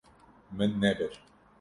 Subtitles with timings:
[0.55, 1.23] Min nebir.